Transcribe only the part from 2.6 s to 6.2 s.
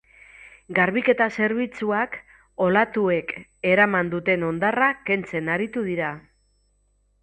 olatuek eraman duten hondarra kentzen aritu dira.